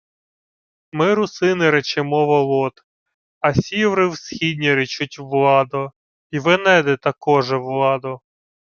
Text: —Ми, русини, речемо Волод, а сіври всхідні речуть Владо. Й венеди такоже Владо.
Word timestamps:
—Ми, 0.97 1.13
русини, 1.13 1.69
речемо 1.71 2.25
Волод, 2.25 2.73
а 3.39 3.53
сіври 3.53 4.07
всхідні 4.07 4.73
речуть 4.75 5.19
Владо. 5.19 5.91
Й 6.31 6.39
венеди 6.39 6.97
такоже 6.97 7.57
Владо. 7.57 8.21